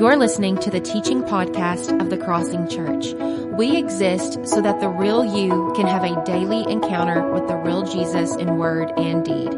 [0.00, 3.12] You're listening to the teaching podcast of the Crossing Church.
[3.52, 7.82] We exist so that the real you can have a daily encounter with the real
[7.82, 9.52] Jesus in word and deed.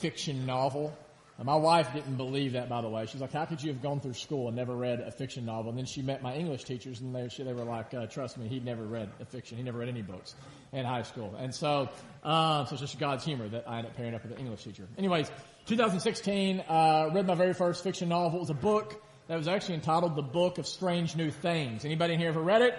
[0.00, 0.96] fiction novel.
[1.38, 3.06] And my wife didn't believe that, by the way.
[3.06, 5.70] She's like, "How could you have gone through school and never read a fiction novel?"
[5.70, 8.48] And then she met my English teachers, and they, they were like, uh, "Trust me,
[8.48, 9.56] he'd never read a fiction.
[9.56, 10.34] He never read any books
[10.72, 11.90] in high school." And so,
[12.24, 14.64] uh, so it's just God's humor that I ended up pairing up with an English
[14.64, 14.88] teacher.
[14.98, 15.30] Anyways,
[15.66, 18.38] 2016, uh, read my very first fiction novel.
[18.38, 22.14] It was a book that was actually entitled "The Book of Strange New Things." Anybody
[22.14, 22.74] in here ever read it?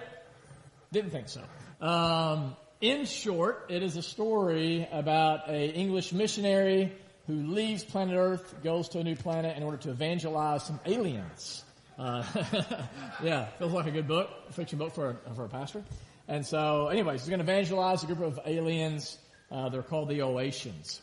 [0.91, 1.41] Didn't think so.
[1.79, 6.91] Um, in short, it is a story about a English missionary
[7.29, 11.63] who leaves planet Earth, goes to a new planet in order to evangelize some aliens.
[11.95, 12.23] Uh,
[13.23, 15.83] yeah, feels like a good book, a fiction book for a, for a pastor.
[16.27, 19.19] And so, anyways, he's going to evangelize a group of aliens.
[19.51, 21.01] Uh, they're called the Oasans.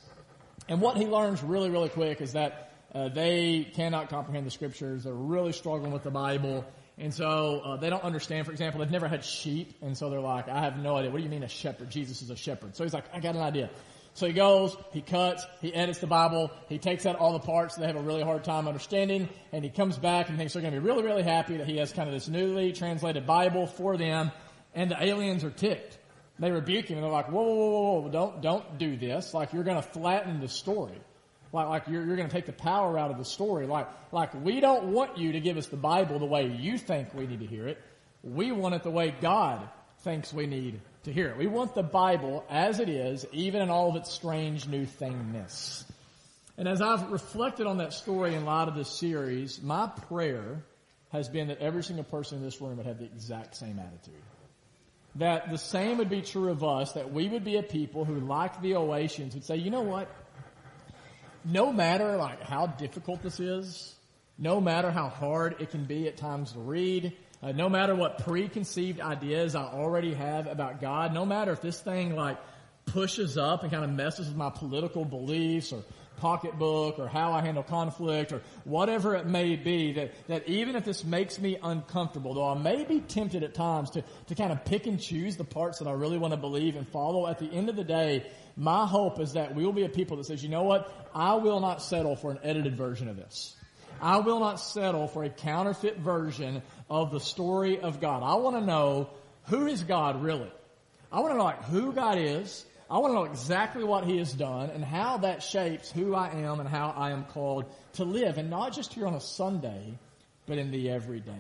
[0.69, 5.05] And what he learns really, really quick is that uh, they cannot comprehend the scriptures.
[5.05, 6.65] They're really struggling with the Bible.
[6.99, 9.75] And so uh, they don't understand, for example, they've never had sheep.
[9.81, 11.13] And so they're like, I have no idea.
[11.13, 11.89] What do you mean a shepherd?
[11.89, 12.75] Jesus is a shepherd.
[12.75, 13.71] So he's like, I got an idea.
[14.17, 17.75] So he goes, he cuts, he edits the Bible, he takes out all the parts
[17.75, 20.63] that they have a really hard time understanding, and he comes back and thinks they're
[20.63, 23.67] going to be really, really happy that he has kind of this newly translated Bible
[23.67, 24.33] for them,
[24.75, 25.99] and the aliens are ticked.
[26.39, 29.35] They rebuke him and they're like, whoa, whoa, whoa, whoa, don't, don't do this.
[29.35, 30.99] Like you're going to flatten the story.
[31.53, 33.67] Like, like you're, you're going to take the power out of the story.
[33.67, 37.13] Like, like we don't want you to give us the Bible the way you think
[37.13, 37.83] we need to hear it.
[38.23, 39.69] We want it the way God
[40.01, 41.37] thinks we need to hear it.
[41.37, 45.85] We want the Bible as it is, even in all of its strange new thingness.
[46.59, 50.65] And as I've reflected on that story in light of this series, my prayer
[51.13, 54.21] has been that every single person in this room would have the exact same attitude.
[55.15, 58.19] That the same would be true of us, that we would be a people who,
[58.19, 60.11] like the Oasians, would say, you know what?
[61.45, 63.95] No matter like how difficult this is,
[64.39, 68.25] no matter how hard it can be at times to read, uh, no matter what
[68.25, 72.39] preconceived ideas I already have about God, no matter if this thing like
[72.87, 75.83] pushes up and kind of messes with my political beliefs or
[76.17, 80.85] pocketbook or how I handle conflict or whatever it may be, that, that even if
[80.85, 84.65] this makes me uncomfortable, though I may be tempted at times to, to kind of
[84.65, 87.51] pick and choose the parts that I really want to believe and follow, at the
[87.53, 88.27] end of the day,
[88.57, 91.11] my hope is that we will be a people that says, you know what?
[91.15, 93.55] I will not settle for an edited version of this.
[94.01, 98.23] I will not settle for a counterfeit version of the story of God.
[98.23, 99.11] I want to know
[99.47, 100.51] who is God really?
[101.11, 102.65] I want to know like who God is.
[102.89, 106.31] I want to know exactly what He has done and how that shapes who I
[106.31, 107.65] am and how I am called
[107.95, 108.39] to live.
[108.39, 109.99] And not just here on a Sunday,
[110.47, 111.33] but in the everyday.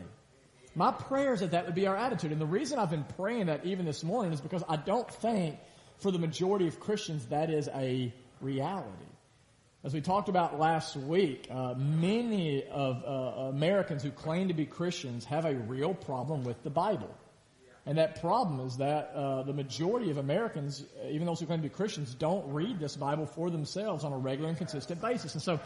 [0.74, 2.32] My prayer is that that would be our attitude.
[2.32, 5.58] And the reason I've been praying that even this morning is because I don't think
[5.98, 8.90] for the majority of Christians that is a reality.
[9.86, 14.66] As we talked about last week, uh, many of uh, Americans who claim to be
[14.66, 17.14] Christians have a real problem with the Bible.
[17.86, 21.68] And that problem is that uh, the majority of Americans, even those who claim to
[21.68, 25.34] be Christians, don't read this Bible for themselves on a regular and consistent basis.
[25.34, 25.60] And so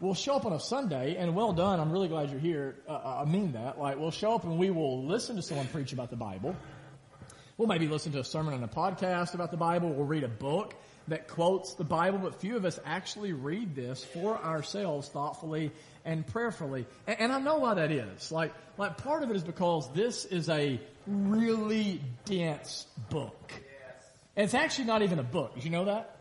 [0.00, 2.74] we'll show up on a Sunday, and well done, I'm really glad you're here.
[2.88, 3.78] Uh, I mean that.
[3.78, 6.56] Like, we'll show up and we will listen to someone preach about the Bible.
[7.60, 9.90] We'll maybe listen to a sermon on a podcast about the Bible.
[9.90, 10.74] We'll read a book
[11.08, 15.70] that quotes the Bible, but few of us actually read this for ourselves thoughtfully
[16.06, 16.86] and prayerfully.
[17.06, 18.32] And, and I know why that is.
[18.32, 23.52] Like, like part of it is because this is a really dense book.
[24.36, 25.54] And it's actually not even a book.
[25.54, 26.16] Did you know that?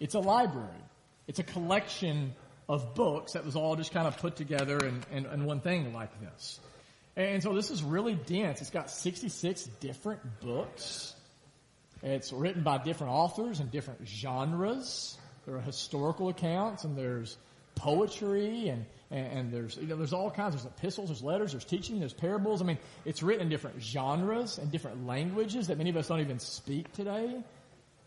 [0.00, 0.68] It's a library.
[1.26, 2.34] It's a collection
[2.66, 5.92] of books that was all just kind of put together in, in, in one thing
[5.92, 6.60] like this.
[7.18, 8.60] And so this is really dense.
[8.60, 11.16] It's got 66 different books.
[12.00, 15.18] It's written by different authors and different genres.
[15.44, 17.36] There are historical accounts and there's
[17.74, 20.54] poetry and, and, and, there's, you know, there's all kinds.
[20.54, 22.62] There's epistles, there's letters, there's teaching, there's parables.
[22.62, 26.20] I mean, it's written in different genres and different languages that many of us don't
[26.20, 27.42] even speak today.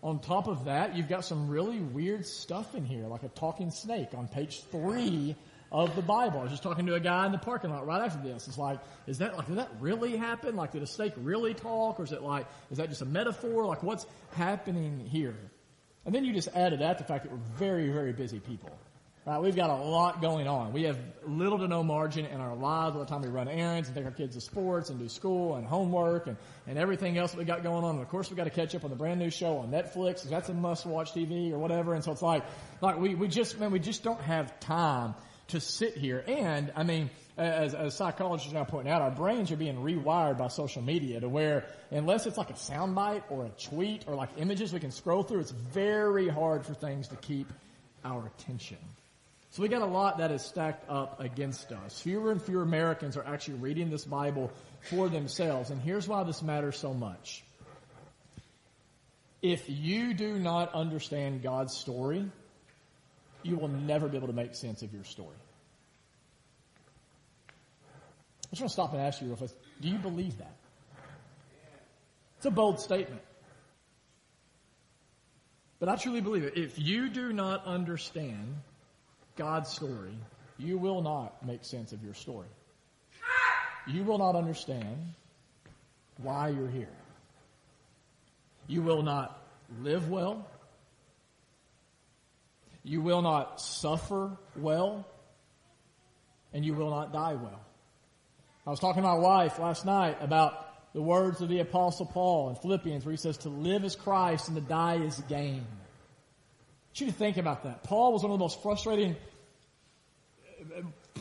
[0.04, 3.72] On top of that, you've got some really weird stuff in here, like a talking
[3.72, 5.36] snake on page three
[5.72, 6.40] of the Bible.
[6.40, 8.48] I was just talking to a guy in the parking lot right after this.
[8.48, 10.56] It's like, is that like, did that really happen?
[10.56, 12.00] Like, did a snake really talk?
[12.00, 13.66] Or is it like, is that just a metaphor?
[13.66, 15.38] Like, what's happening here?
[16.06, 18.72] And then you just add to that the fact that we're very, very busy people.
[19.26, 19.40] Right?
[19.40, 20.74] We've got a lot going on.
[20.74, 23.88] We have little to no margin in our lives by the time we run errands
[23.88, 27.32] and take our kids to sports and do school and homework and, and everything else
[27.32, 27.92] that we got going on.
[27.92, 30.24] And of course we got to catch up on the brand new show on Netflix.
[30.24, 31.94] That's a must watch TV or whatever.
[31.94, 32.44] And so it's like,
[32.82, 35.14] like we, we just, man, we just don't have time
[35.52, 36.24] to sit here.
[36.28, 40.38] And I mean, as, as psychologists are now pointing out, our brains are being rewired
[40.38, 44.30] by social media to where unless it's like a soundbite or a tweet or like
[44.38, 47.48] images we can scroll through, it's very hard for things to keep
[48.04, 48.78] our attention.
[49.52, 52.00] So we got a lot that is stacked up against us.
[52.00, 54.50] Fewer and fewer Americans are actually reading this Bible
[54.90, 55.72] for themselves.
[55.72, 57.44] And here's why this matters so much.
[59.42, 62.30] If you do not understand God's story,
[63.44, 65.36] you will never be able to make sense of your story.
[68.46, 69.56] I just want to stop and ask you real fast.
[69.82, 70.56] Do you believe that?
[72.38, 73.22] It's a bold statement.
[75.80, 76.58] But I truly believe it.
[76.58, 78.56] If you do not understand
[79.36, 80.18] God's story,
[80.58, 82.48] you will not make sense of your story.
[83.88, 85.14] You will not understand
[86.18, 86.94] why you're here.
[88.68, 89.42] You will not
[89.82, 90.46] live well.
[92.84, 95.08] You will not suffer well.
[96.54, 97.62] And you will not die well.
[98.66, 102.50] I was talking to my wife last night about the words of the apostle Paul
[102.50, 105.66] in Philippians where he says to live is Christ and to die is gain.
[105.66, 107.84] I want you to think about that.
[107.84, 109.16] Paul was one of the most frustrating,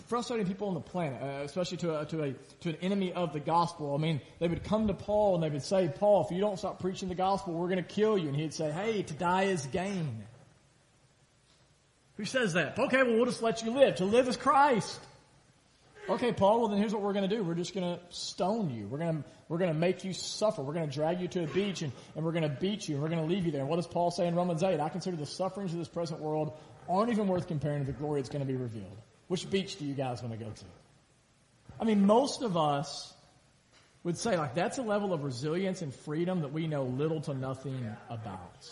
[0.08, 2.32] frustrating people on the planet, uh, especially to a, to a
[2.62, 3.94] to an enemy of the gospel.
[3.94, 6.58] I mean, they would come to Paul and they would say, "Paul, if you don't
[6.58, 9.44] stop preaching the gospel, we're going to kill you." And he'd say, "Hey, to die
[9.44, 10.24] is gain."
[12.20, 12.78] Who says that?
[12.78, 13.94] Okay, well, we'll just let you live.
[13.94, 15.00] To live is Christ.
[16.06, 17.42] Okay, Paul, well then here's what we're going to do.
[17.42, 18.86] We're just going to stone you.
[18.88, 20.60] We're going to, we're going to make you suffer.
[20.60, 22.96] We're going to drag you to a beach and, and we're going to beat you
[22.96, 23.62] and we're going to leave you there.
[23.62, 24.80] And what does Paul say in Romans 8?
[24.80, 26.52] I consider the sufferings of this present world
[26.90, 28.98] aren't even worth comparing to the glory that's going to be revealed.
[29.28, 30.64] Which beach do you guys want to go to?
[31.80, 33.14] I mean, most of us
[34.04, 37.32] would say like that's a level of resilience and freedom that we know little to
[37.32, 38.68] nothing about.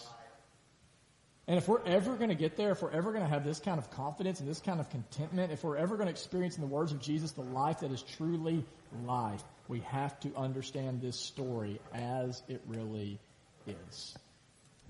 [1.48, 3.58] And if we're ever going to get there, if we're ever going to have this
[3.58, 6.60] kind of confidence and this kind of contentment, if we're ever going to experience in
[6.60, 8.62] the words of Jesus the life that is truly
[9.06, 13.18] life, we have to understand this story as it really
[13.66, 14.14] is.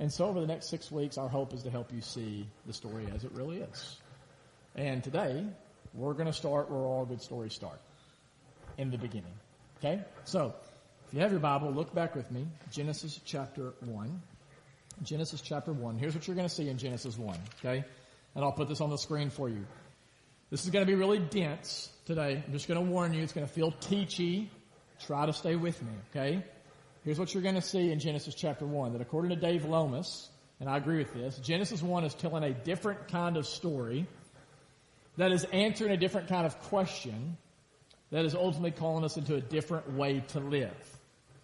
[0.01, 2.73] And so over the next six weeks, our hope is to help you see the
[2.73, 3.97] story as it really is.
[4.75, 5.47] And today,
[5.95, 7.81] we're going to start where all good stories start.
[8.79, 9.35] In the beginning.
[9.79, 10.03] Okay?
[10.25, 10.55] So,
[11.07, 12.47] if you have your Bible, look back with me.
[12.73, 14.23] Genesis chapter 1.
[15.03, 15.99] Genesis chapter 1.
[15.99, 17.85] Here's what you're going to see in Genesis 1, okay?
[18.35, 19.65] And I'll put this on the screen for you.
[20.51, 22.43] This is going to be really dense today.
[22.45, 24.49] I'm just going to warn you, it's going to feel teachy.
[25.07, 26.43] Try to stay with me, okay?
[27.05, 30.29] Here's what you're going to see in Genesis chapter 1, that according to Dave Lomas,
[30.61, 34.07] and I agree with this, Genesis 1 is telling a different kind of story
[35.17, 37.37] that is answering a different kind of question
[38.11, 40.73] that is ultimately calling us into a different way to live.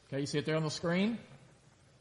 [0.09, 1.19] Okay, you see it there on the screen?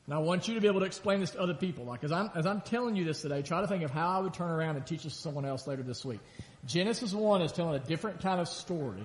[0.06, 1.86] And I want you to be able to explain this to other people.
[1.86, 4.20] Like as I'm, as I'm telling you this today, try to think of how I
[4.20, 6.20] would turn around and teach this to someone else later this week.
[6.66, 9.04] Genesis 1 is telling a different kind of story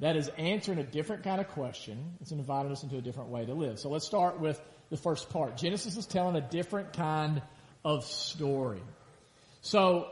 [0.00, 2.16] that is answering a different kind of question.
[2.20, 3.78] It's inviting us into a different way to live.
[3.78, 4.60] So let's start with
[4.90, 5.56] the first part.
[5.56, 7.40] Genesis is telling a different kind
[7.84, 8.82] of story.
[9.62, 10.08] So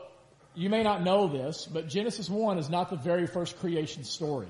[0.55, 4.47] you may not know this, but Genesis 1 is not the very first creation story.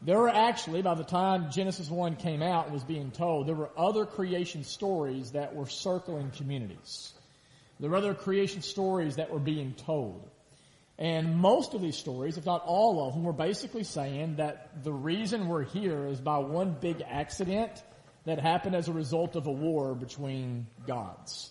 [0.00, 3.56] There were actually, by the time Genesis 1 came out and was being told, there
[3.56, 7.12] were other creation stories that were circling communities.
[7.80, 10.28] There were other creation stories that were being told.
[10.98, 14.92] And most of these stories, if not all of them, were basically saying that the
[14.92, 17.70] reason we're here is by one big accident
[18.24, 21.50] that happened as a result of a war between gods.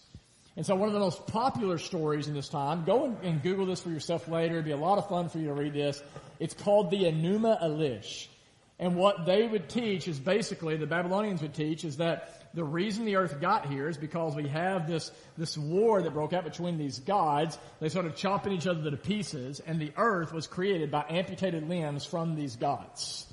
[0.57, 3.81] And so one of the most popular stories in this time, go and, Google this
[3.81, 4.55] for yourself later.
[4.55, 6.01] It'd be a lot of fun for you to read this.
[6.39, 8.27] It's called the Enuma Elish.
[8.79, 13.05] And what they would teach is basically, the Babylonians would teach, is that the reason
[13.05, 16.77] the earth got here is because we have this, this war that broke out between
[16.77, 17.57] these gods.
[17.79, 22.05] They started chopping each other to pieces, and the earth was created by amputated limbs
[22.05, 23.25] from these gods.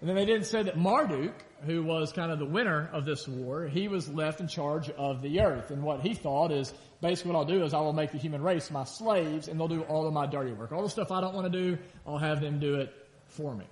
[0.00, 1.32] And then they didn't say that Marduk,
[1.64, 5.22] who was kind of the winner of this war, he was left in charge of
[5.22, 5.70] the earth.
[5.70, 8.42] And what he thought is, basically what I'll do is I will make the human
[8.42, 10.72] race my slaves, and they'll do all of my dirty work.
[10.72, 12.94] All the stuff I don't want to do, I'll have them do it
[13.26, 13.64] for me.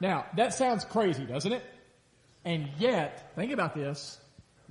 [0.00, 1.62] Now, that sounds crazy, doesn't it?
[2.44, 4.18] And yet, think about this.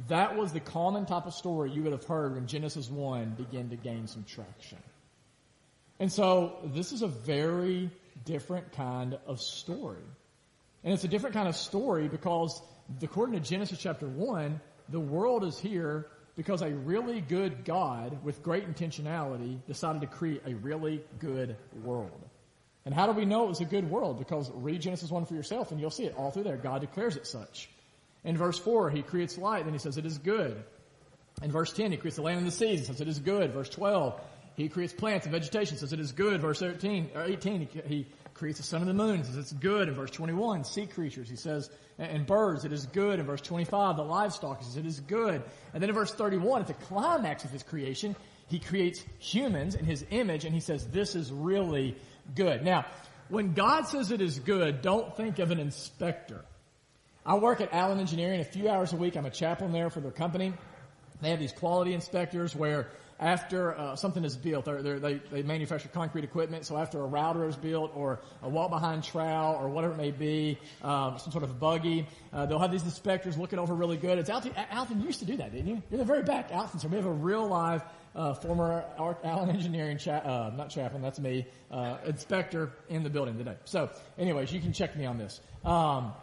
[0.08, 3.70] That was the common type of story you would have heard when Genesis 1 began
[3.70, 4.80] to gain some traction.
[6.00, 7.90] And so, this is a very
[8.26, 10.04] different kind of story.
[10.84, 12.62] And it's a different kind of story because
[13.02, 18.42] according to Genesis chapter 1, the world is here because a really good God with
[18.44, 22.22] great intentionality decided to create a really good world.
[22.86, 24.20] And how do we know it was a good world?
[24.20, 26.58] Because read Genesis 1 for yourself and you'll see it all through there.
[26.58, 27.70] God declares it such.
[28.24, 30.64] In verse 4, he creates light, then he says it is good.
[31.42, 33.52] In verse 10, he creates the land and the seas, and says it is good.
[33.52, 34.20] Verse 12,
[34.56, 36.40] he creates plants and vegetation, says it is good.
[36.42, 39.90] Verse 13, or 18, he, he creates the sun and the moon, says it's good.
[39.90, 43.20] In verse 21, sea creatures, he says, and birds, it is good.
[43.20, 45.42] In verse 25, the livestock, he says it is good.
[45.74, 48.16] And then in verse 31, at the climax of his creation,
[48.48, 51.96] he creates humans in his image, and he says this is really
[52.36, 52.64] good.
[52.64, 52.86] Now,
[53.30, 56.44] when God says it is good, don't think of an inspector.
[57.26, 59.16] I work at Allen Engineering a few hours a week.
[59.16, 60.54] I'm a chaplain there for their company.
[61.22, 62.90] They have these quality inspectors where
[63.20, 66.66] after uh, something is built, they're, they're, they they manufacture concrete equipment.
[66.66, 70.12] So after a router is built, or a walk behind trowel, or whatever it may
[70.12, 74.18] be, um, some sort of buggy, uh, they'll have these inspectors looking over really good.
[74.18, 75.82] It's Alton, Alton used to do that, didn't you?
[75.90, 76.80] You're the very back, Alton.
[76.80, 77.84] So we have a real live
[78.16, 83.38] uh, former Allen Engineering, cha- uh, not chaplain, that's me, uh, inspector in the building
[83.38, 83.56] today.
[83.66, 85.42] So, anyways, you can check me on this.
[85.66, 86.14] Um,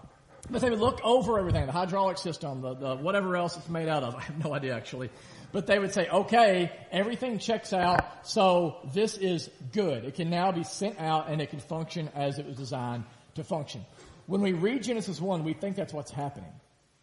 [0.48, 3.88] but they would look over everything, the hydraulic system, the, the whatever else it's made
[3.88, 4.14] out of.
[4.18, 5.10] I have no idea actually.
[5.52, 10.04] But they would say, okay, everything checks out, so this is good.
[10.04, 13.04] It can now be sent out and it can function as it was designed
[13.34, 13.84] to function.
[14.26, 16.52] When we read Genesis 1, we think that's what's happening.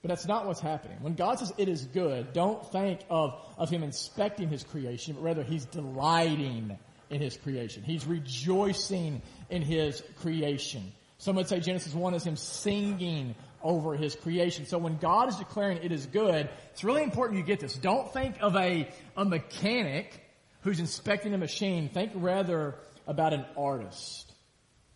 [0.01, 0.97] But that's not what's happening.
[1.01, 5.23] When God says it is good, don't think of, of Him inspecting His creation, but
[5.23, 6.77] rather He's delighting
[7.09, 7.83] in His creation.
[7.83, 10.91] He's rejoicing in His creation.
[11.17, 14.67] Some would say Genesis 1 is Him singing over His creation.
[14.67, 17.73] So when God is declaring it is good, it's really important you get this.
[17.73, 20.23] Don't think of a, a mechanic
[20.61, 21.89] who's inspecting a machine.
[21.89, 22.75] Think rather
[23.07, 24.31] about an artist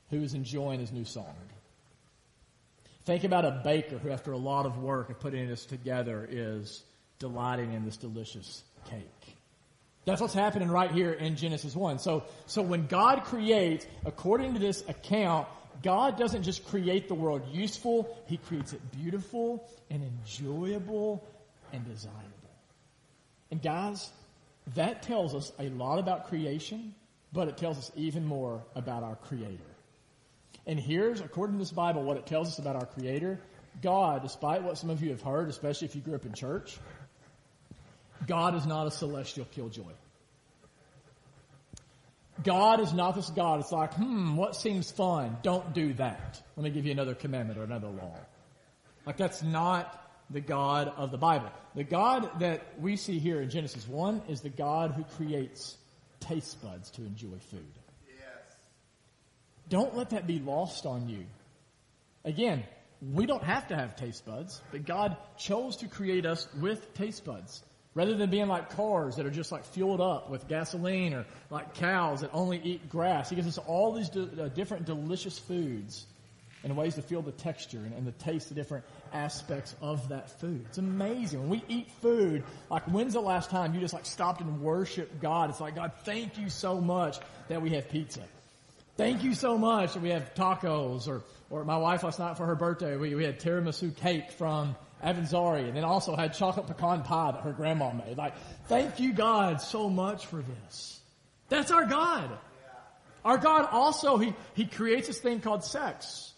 [0.10, 1.34] who is enjoying his new song.
[3.06, 6.84] Think about a baker who, after a lot of work of putting this together, is
[7.20, 9.38] delighting in this delicious cake.
[10.06, 12.00] That's what's happening right here in Genesis 1.
[12.00, 15.48] So, so when God creates, according to this account,
[15.84, 21.24] God doesn't just create the world useful, He creates it beautiful and enjoyable
[21.74, 22.20] and desirable.
[23.52, 24.10] And guys,
[24.76, 26.96] that tells us a lot about creation,
[27.34, 29.71] but it tells us even more about our Creator.
[30.68, 33.40] And here's, according to this Bible, what it tells us about our Creator.
[33.82, 36.78] God, despite what some of you have heard, especially if you grew up in church,
[38.28, 39.94] God is not a celestial killjoy.
[42.44, 43.60] God is not this God.
[43.60, 45.38] It's like, hmm, what seems fun?
[45.44, 46.42] Don't do that.
[46.56, 48.18] Let me give you another commandment or another law.
[49.06, 49.98] Like that's not
[50.30, 51.50] the God of the Bible.
[51.76, 55.78] The God that we see here in Genesis 1 is the God who creates
[56.20, 57.66] taste buds to enjoy food.
[59.72, 61.24] Don't let that be lost on you.
[62.26, 62.66] Again,
[63.14, 67.24] we don't have to have taste buds, but God chose to create us with taste
[67.24, 67.64] buds.
[67.96, 71.74] Rather than being like cars that are just like fueled up with gasoline or like
[71.74, 76.06] cows that only eat grass, He gives us all these uh, different delicious foods
[76.64, 80.40] and ways to feel the texture and, and the taste, the different aspects of that
[80.42, 80.66] food.
[80.68, 81.40] It's amazing.
[81.40, 85.22] When we eat food, like when's the last time you just like stopped and worshiped
[85.22, 85.50] God?
[85.50, 88.22] It's like, God, thank you so much that we have pizza.
[89.02, 89.96] Thank you so much.
[89.96, 93.40] We have tacos or, or my wife last night for her birthday, we, we had
[93.40, 98.16] tiramisu cake from Avanzari and then also had chocolate pecan pie that her grandma made.
[98.16, 98.36] Like,
[98.68, 101.02] thank you God so much for this.
[101.50, 102.30] That's our God.
[103.26, 106.32] Our God also, He, He creates this thing called sex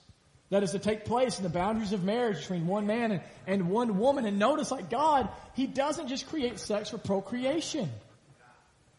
[0.50, 3.70] that is to take place in the boundaries of marriage between one man and, and
[3.70, 4.25] one woman.
[4.25, 7.91] And notice like God, He doesn't just create sex for procreation.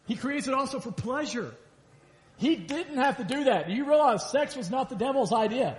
[0.05, 1.51] He creates it also for pleasure.
[2.37, 3.67] He didn't have to do that.
[3.67, 5.77] Do you realize sex was not the devil's idea?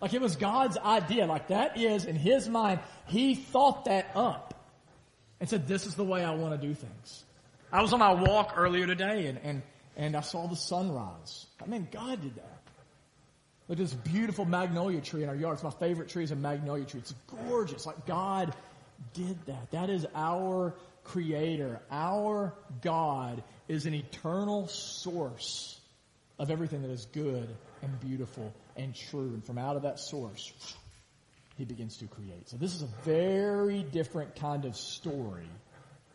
[0.00, 1.26] Like it was God's idea.
[1.26, 4.54] Like that is, in his mind, he thought that up
[5.40, 7.24] and said, this is the way I want to do things.
[7.72, 9.62] I was on my walk earlier today and, and,
[9.96, 11.46] and I saw the sunrise.
[11.62, 12.60] I mean, God did that.
[13.68, 15.54] Look at this beautiful magnolia tree in our yard.
[15.54, 17.00] It's my favorite tree is a magnolia tree.
[17.00, 17.14] It's
[17.48, 17.84] gorgeous.
[17.84, 18.54] Like God
[19.12, 19.70] did that.
[19.72, 21.80] That is our creator.
[21.90, 25.80] Our God is an eternal source
[26.38, 27.48] of everything that is good
[27.82, 29.28] and beautiful and true.
[29.28, 30.52] And from out of that source,
[31.56, 32.48] he begins to create.
[32.48, 35.48] So this is a very different kind of story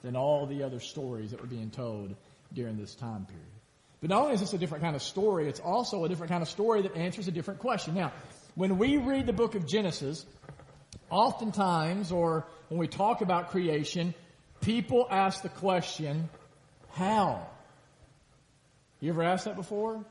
[0.04, 2.16] than all the other stories that were being told
[2.54, 3.46] during this time period.
[4.02, 6.42] But not only is this a different kind of story, it's also a different kind
[6.42, 7.94] of story that answers a different question.
[7.94, 8.12] Now,
[8.56, 10.26] when we read the book of Genesis,
[11.10, 14.16] oftentimes, or when we talk about creation,
[14.62, 16.30] people ask the question,
[16.94, 17.48] how?
[19.00, 20.04] You ever asked that before?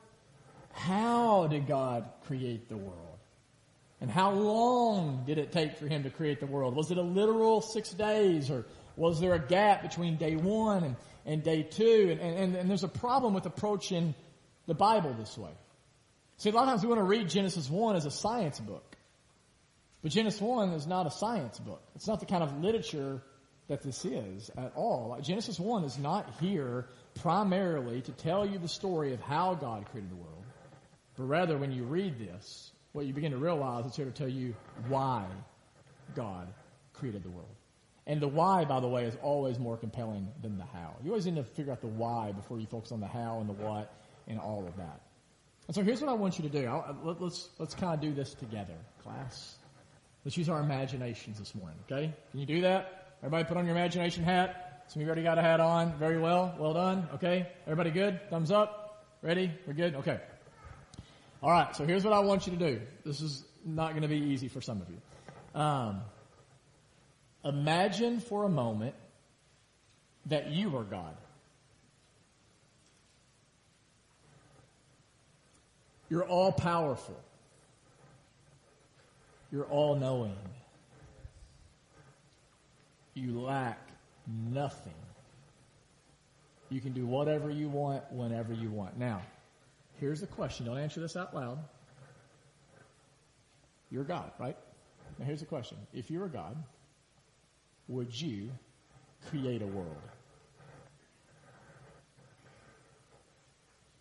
[0.72, 3.18] How did God create the world?
[4.00, 6.74] And how long did it take for him to create the world?
[6.74, 8.64] Was it a literal six days or,
[8.96, 10.96] Was there a gap between day one and,
[11.26, 12.08] and day two?
[12.10, 14.14] And, and, and there's a problem with approaching
[14.66, 15.50] the Bible this way.
[16.38, 18.96] See, a lot of times we want to read Genesis 1 as a science book.
[20.02, 21.82] But Genesis 1 is not a science book.
[21.94, 23.22] It's not the kind of literature
[23.70, 25.16] that this is at all.
[25.22, 26.86] Genesis 1 is not here
[27.22, 30.44] primarily to tell you the story of how God created the world,
[31.16, 34.28] but rather when you read this, what you begin to realize is here to tell
[34.28, 34.56] you
[34.88, 35.24] why
[36.16, 36.48] God
[36.94, 37.54] created the world.
[38.08, 40.96] And the why, by the way, is always more compelling than the how.
[41.04, 43.48] You always need to figure out the why before you focus on the how and
[43.48, 43.94] the what
[44.26, 45.00] and all of that.
[45.68, 46.66] And so here's what I want you to do.
[46.66, 48.74] I'll, let, let's let's kind of do this together,
[49.04, 49.54] class.
[50.24, 51.78] Let's use our imaginations this morning.
[51.88, 52.12] Okay?
[52.32, 52.99] Can you do that?
[53.22, 54.84] Everybody, put on your imagination hat.
[54.88, 55.92] Some of you already got a hat on.
[55.98, 56.54] Very well.
[56.58, 57.06] Well done.
[57.14, 57.46] Okay.
[57.66, 58.18] Everybody good?
[58.30, 59.04] Thumbs up.
[59.22, 59.52] Ready?
[59.66, 59.94] We're good.
[59.96, 60.18] Okay.
[61.42, 61.76] All right.
[61.76, 62.80] So here's what I want you to do.
[63.04, 65.60] This is not going to be easy for some of you.
[65.60, 66.00] Um,
[67.44, 68.94] imagine for a moment
[70.26, 71.14] that you are God.
[76.08, 77.20] You're all powerful.
[79.52, 80.36] You're all knowing.
[83.20, 83.78] You lack
[84.26, 84.94] nothing.
[86.70, 88.98] You can do whatever you want whenever you want.
[88.98, 89.20] Now,
[89.98, 90.64] here's the question.
[90.64, 91.58] Don't answer this out loud.
[93.90, 94.56] You're God, right?
[95.18, 95.76] Now here's the question.
[95.92, 96.56] If you were God,
[97.88, 98.50] would you
[99.28, 99.96] create a world?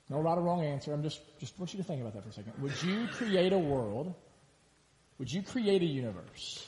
[0.09, 0.93] No right or wrong answer.
[0.93, 2.53] I'm just, just want you to think about that for a second.
[2.61, 4.15] Would you create a world?
[5.17, 6.65] Would you create a universe?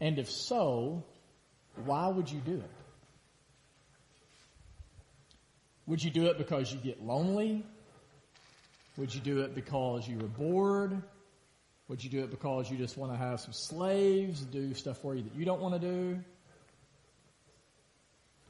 [0.00, 1.04] And if so,
[1.84, 2.70] why would you do it?
[5.86, 7.64] Would you do it because you get lonely?
[8.96, 11.02] Would you do it because you were bored?
[11.88, 15.14] Would you do it because you just want to have some slaves do stuff for
[15.14, 16.20] you that you don't want to do?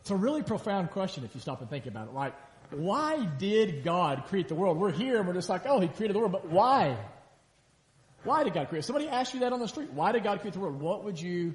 [0.01, 2.15] It's a really profound question if you stop and think about it.
[2.15, 2.35] Like,
[2.71, 4.79] why did God create the world?
[4.79, 6.97] We're here and we're just like, oh, He created the world, but why?
[8.25, 8.85] Why did God create?
[8.85, 9.93] Somebody asked you that on the street.
[9.93, 10.81] Why did God create the world?
[10.81, 11.55] What would you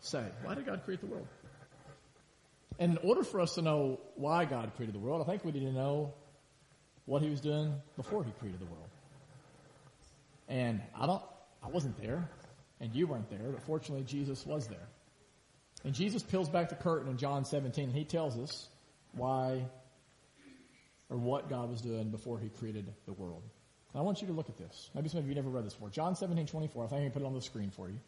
[0.00, 0.24] say?
[0.42, 1.26] Why did God create the world?
[2.78, 5.52] And in order for us to know why God created the world, I think we
[5.52, 6.14] need to know
[7.04, 8.88] what He was doing before He created the world.
[10.48, 11.22] And I don't,
[11.62, 12.28] I wasn't there,
[12.80, 14.88] and you weren't there, but fortunately Jesus was there.
[15.84, 18.68] And Jesus peels back the curtain in John 17, and He tells us
[19.12, 19.66] why
[21.10, 23.42] or what God was doing before He created the world.
[23.94, 24.90] I want you to look at this.
[24.94, 25.90] Maybe some of you never read this before.
[25.90, 26.84] John 17, 24.
[26.84, 27.98] I think I can put it on the screen for you.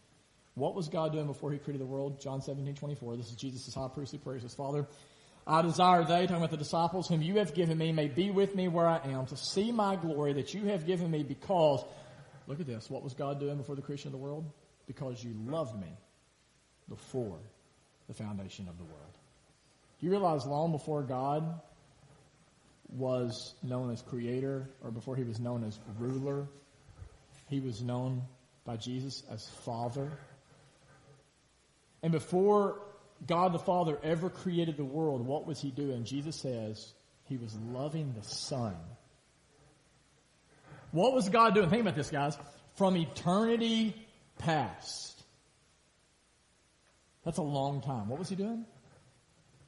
[0.55, 2.21] What was God doing before he created the world?
[2.21, 3.17] John 17, 24.
[3.17, 4.37] This is Jesus' high priestly prayer.
[4.37, 4.87] He says, Father,
[5.47, 8.55] I desire they, talking about the disciples, whom you have given me, may be with
[8.55, 11.85] me where I am to see my glory that you have given me because,
[12.47, 14.45] look at this, what was God doing before the creation of the world?
[14.87, 15.89] Because you loved me
[16.89, 17.39] before
[18.09, 19.19] the foundation of the world.
[19.99, 21.61] Do you realize long before God
[22.93, 26.47] was known as creator or before he was known as ruler,
[27.49, 28.23] he was known
[28.65, 30.11] by Jesus as Father.
[32.03, 32.81] And before
[33.27, 36.05] God the Father ever created the world, what was he doing?
[36.05, 36.93] Jesus says
[37.25, 38.75] he was loving the Son.
[40.91, 41.71] What was God doing?
[41.71, 42.37] Think about this, guys.
[42.75, 43.95] From eternity
[44.39, 45.23] past.
[47.25, 48.09] That's a long time.
[48.09, 48.67] What was he doing?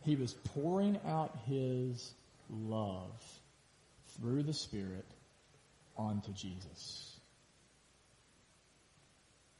[0.02, 2.12] He was pouring out his
[2.50, 3.12] love
[4.18, 5.06] through the Spirit
[5.96, 7.18] onto Jesus.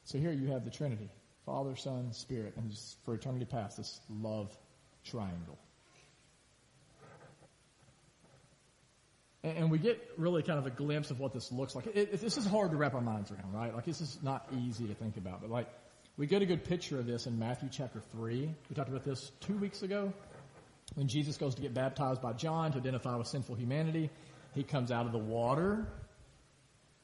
[0.03, 1.09] So here you have the Trinity
[1.45, 2.71] Father, Son, Spirit, and
[3.03, 4.55] for eternity past, this love
[5.03, 5.57] triangle.
[9.43, 11.85] And we get really kind of a glimpse of what this looks like.
[11.85, 13.75] It, it, this is hard to wrap our minds around, right?
[13.75, 15.67] Like this is not easy to think about, but like
[16.17, 18.49] we get a good picture of this in Matthew chapter 3.
[18.69, 20.11] We talked about this two weeks ago
[20.93, 24.09] when Jesus goes to get baptized by John to identify with sinful humanity,
[24.53, 25.87] he comes out of the water,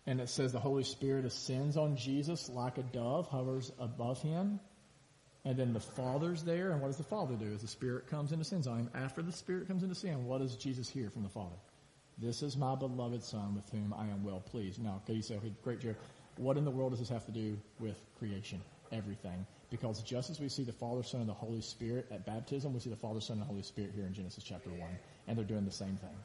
[0.07, 4.59] and it says the Holy Spirit ascends on Jesus like a dove, hovers above him.
[5.43, 7.51] And then the Father's there, and what does the Father do?
[7.53, 10.39] As the Spirit comes and descends on him, after the Spirit comes into sin, what
[10.39, 11.55] does Jesus hear from the Father?
[12.19, 14.81] This is my beloved Son with whom I am well pleased.
[14.81, 15.95] Now, you say, okay, great, Joe,
[16.37, 18.61] what in the world does this have to do with creation?
[18.91, 19.45] Everything.
[19.71, 22.79] Because just as we see the Father, Son, and the Holy Spirit at baptism, we
[22.79, 24.79] see the Father, Son, and the Holy Spirit here in Genesis chapter 1.
[25.27, 26.15] And they're doing the same thing.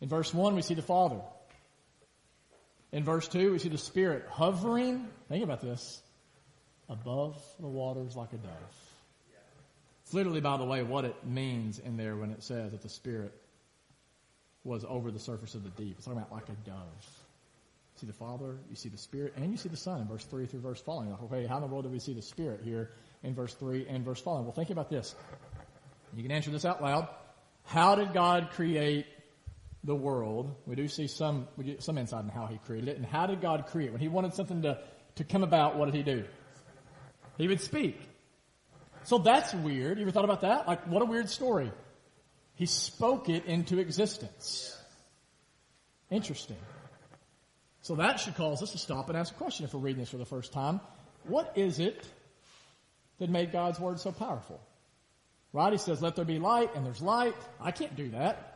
[0.00, 1.20] In verse 1, we see the Father.
[2.96, 6.00] In verse 2, we see the Spirit hovering, think about this,
[6.88, 8.52] above the waters like a dove.
[10.02, 12.88] It's literally, by the way, what it means in there when it says that the
[12.88, 13.34] Spirit
[14.64, 15.96] was over the surface of the deep.
[15.98, 17.22] It's talking about like a dove
[17.96, 20.46] see the Father, you see the Spirit, and you see the Son in verse 3
[20.46, 21.10] through verse following.
[21.10, 22.90] Like, okay, how in the world do we see the Spirit here
[23.22, 24.44] in verse 3 and verse following.
[24.44, 25.14] Well, think about this.
[26.14, 27.08] You can answer this out loud.
[27.64, 29.06] How did God create
[29.86, 30.54] the world?
[30.66, 32.96] We do see some, we get some insight in how he created it.
[32.96, 33.92] And how did God create?
[33.92, 34.78] When he wanted something to,
[35.14, 36.24] to come about, what did he do?
[37.38, 37.98] He would speak.
[39.04, 39.98] So that's weird.
[39.98, 40.66] You ever thought about that?
[40.66, 41.70] Like, what a weird story.
[42.56, 44.76] He spoke it into existence.
[46.10, 46.56] Interesting.
[47.82, 50.10] So that should cause us to stop and ask a question if we're reading this
[50.10, 50.80] for the first time.
[51.24, 52.04] What is it
[53.20, 54.60] that made God's word so powerful?
[55.52, 55.72] Right?
[55.72, 57.34] He says, let there be light, and there's light.
[57.60, 58.55] I can't do that.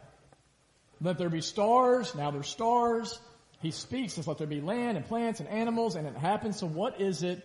[1.00, 3.18] Let there be stars, now there's stars.
[3.60, 6.58] He speaks, let there be land and plants and animals, and it happens.
[6.58, 7.42] So what is it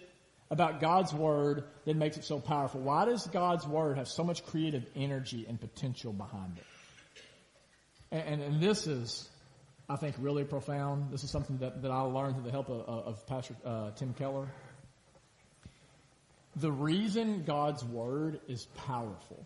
[0.49, 2.81] about God's word that makes it so powerful?
[2.81, 6.63] Why does God's word have so much creative energy and potential behind it?
[8.11, 9.27] And, and, and this is,
[9.89, 11.11] I think, really profound.
[11.11, 14.13] This is something that, that I learned through the help of, of Pastor uh, Tim
[14.13, 14.47] Keller.
[16.55, 19.45] The reason God's word is powerful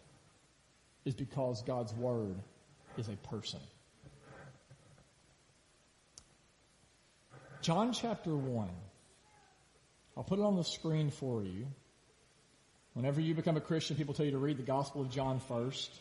[1.05, 2.35] is because God's word
[2.97, 3.59] is a person.
[7.61, 8.69] John chapter 1.
[10.15, 11.67] I'll put it on the screen for you.
[12.93, 15.91] Whenever you become a Christian, people tell you to read the Gospel of John first.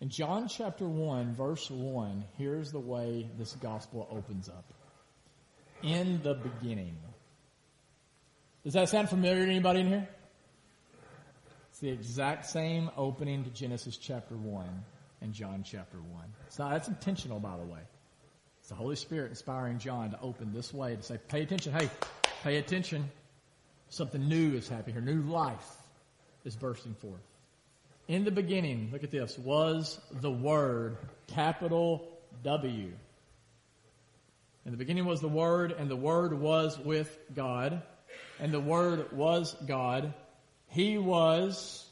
[0.00, 4.64] In John chapter 1, verse 1, here's the way this Gospel opens up.
[5.82, 6.96] In the beginning.
[8.64, 10.08] Does that sound familiar to anybody in here?
[11.70, 14.66] It's the exact same opening to Genesis chapter 1
[15.22, 16.24] and John chapter 1.
[16.46, 17.80] It's not, that's intentional, by the way.
[18.70, 21.72] The Holy Spirit inspiring John to open this way to say, pay attention.
[21.72, 21.90] Hey,
[22.44, 23.10] pay attention.
[23.88, 25.14] Something new is happening here.
[25.14, 25.66] New life
[26.44, 27.20] is bursting forth.
[28.06, 32.08] In the beginning, look at this, was the Word, capital
[32.44, 32.92] W.
[34.64, 37.82] In the beginning was the Word, and the Word was with God,
[38.38, 40.14] and the Word was God.
[40.68, 41.84] He was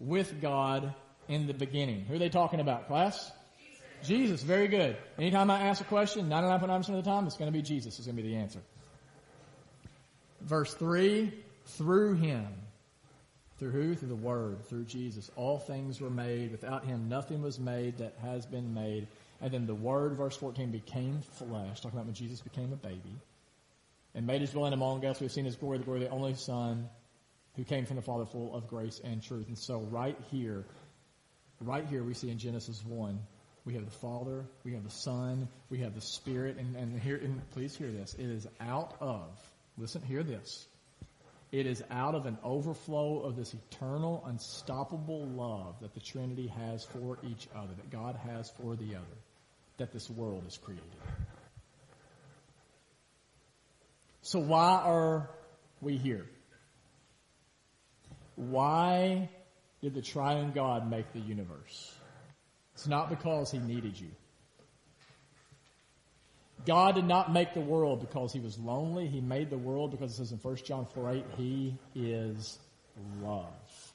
[0.00, 0.94] with God
[1.28, 2.06] in the beginning.
[2.06, 3.30] Who are they talking about, class?
[4.04, 4.42] Jesus.
[4.42, 4.96] Very good.
[5.18, 8.06] Anytime I ask a question, 99.9% of the time, it's going to be Jesus is
[8.06, 8.60] going to be the answer.
[10.40, 11.32] Verse 3,
[11.66, 12.46] through him.
[13.58, 13.94] Through who?
[13.94, 15.30] Through the Word, through Jesus.
[15.36, 16.50] All things were made.
[16.50, 19.06] Without him, nothing was made that has been made.
[19.40, 23.16] And then the Word, verse 14, became flesh, talking about when Jesus became a baby,
[24.14, 25.20] and made his dwelling among us.
[25.20, 26.88] We've seen his glory, the glory of the only Son,
[27.56, 29.46] who came from the Father full of grace and truth.
[29.48, 30.64] And so right here,
[31.60, 33.18] right here we see in Genesis 1,
[33.64, 37.16] we have the Father, we have the Son, we have the Spirit, and, and here,
[37.16, 39.22] and please hear this, it is out of,
[39.78, 40.66] listen, hear this,
[41.50, 46.84] it is out of an overflow of this eternal, unstoppable love that the Trinity has
[46.84, 49.16] for each other, that God has for the other,
[49.78, 50.84] that this world is created.
[54.22, 55.30] So why are
[55.80, 56.26] we here?
[58.36, 59.30] Why
[59.80, 61.94] did the triune God make the universe?
[62.74, 64.10] It's not because he needed you.
[66.66, 69.06] God did not make the world because he was lonely.
[69.06, 72.58] He made the world because it says in 1 John 4 8, he is
[73.22, 73.92] love.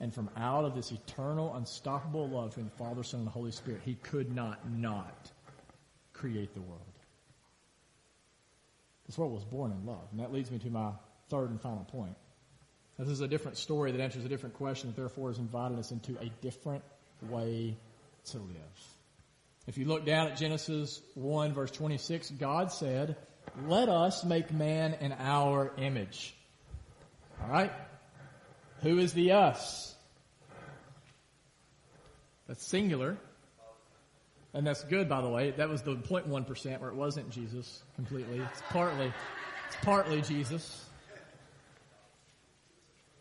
[0.00, 3.52] And from out of this eternal, unstoppable love between the Father, Son, and the Holy
[3.52, 5.30] Spirit, he could not not
[6.12, 6.80] create the world.
[9.06, 10.06] This world was born in love.
[10.10, 10.90] And that leads me to my
[11.30, 12.16] third and final point.
[12.98, 16.16] This is a different story that answers a different question, therefore has invited us into
[16.20, 16.84] a different
[17.28, 17.76] way
[18.30, 18.56] to live.
[19.66, 23.16] If you look down at Genesis 1 verse 26, God said,
[23.66, 26.34] let us make man in our image.
[27.42, 27.72] Alright?
[28.82, 29.94] Who is the us?
[32.46, 33.16] That's singular.
[34.52, 35.50] And that's good, by the way.
[35.52, 38.38] That was the 0.1% where it wasn't Jesus completely.
[38.38, 39.12] It's partly,
[39.66, 40.84] it's partly Jesus.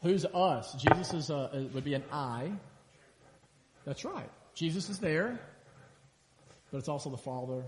[0.03, 0.73] Who's us?
[0.73, 2.51] Jesus is a, would be an I.
[3.85, 4.29] That's right.
[4.55, 5.39] Jesus is there,
[6.71, 7.63] but it's also the Father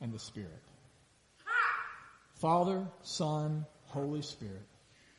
[0.00, 0.62] and the Spirit.
[2.36, 4.62] Father, Son, Holy Spirit.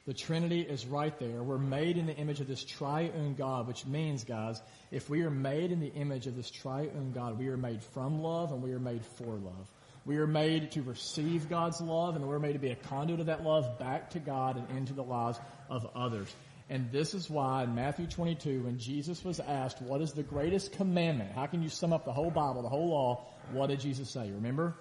[0.06, 1.44] The Trinity is right there.
[1.44, 5.30] We're made in the image of this triune God, which means, guys, if we are
[5.30, 8.72] made in the image of this triune God, we are made from love and we
[8.72, 9.70] are made for love.
[10.06, 13.26] We are made to receive God's love and we're made to be a conduit of
[13.26, 16.34] that love back to God and into the lives of others.
[16.70, 20.74] And this is why in Matthew 22, when Jesus was asked, what is the greatest
[20.74, 21.32] commandment?
[21.32, 23.26] How can you sum up the whole Bible, the whole law?
[23.54, 24.30] What did Jesus say?
[24.32, 24.76] Remember?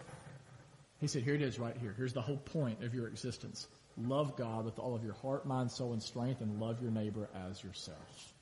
[1.00, 1.94] He said, here it is right here.
[1.96, 3.68] Here's the whole point of your existence.
[3.96, 7.28] Love God with all of your heart, mind, soul, and strength, and love your neighbor
[7.48, 8.34] as yourself.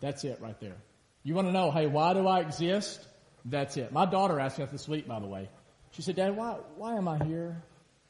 [0.00, 0.76] That's it right there.
[1.22, 3.06] You want to know, hey, why do I exist?
[3.44, 3.92] That's it.
[3.92, 5.48] My daughter asked me that this week, by the way.
[5.92, 7.62] She said, Dad, why, why am I here?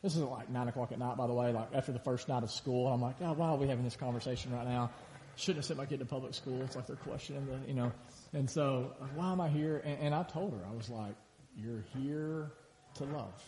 [0.02, 2.42] This is like nine o'clock at night, by the way, like after the first night
[2.42, 2.88] of school.
[2.88, 4.90] I'm like, oh, why are we having this conversation right now?
[5.36, 6.62] Shouldn't have sent my kid to public school.
[6.62, 7.92] It's like they're questioning the, you know.
[8.32, 9.82] And so, why am I here?
[9.84, 11.14] And, and I told her, I was like,
[11.56, 12.52] you're here
[12.94, 13.42] to love.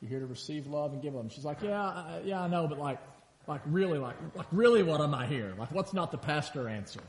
[0.00, 1.24] You're here to receive love and give love.
[1.24, 2.98] And she's like, yeah, I, yeah, I know, but like,
[3.46, 5.54] like really, like, like really, what am I here?
[5.58, 7.00] Like, what's not the pastor answer?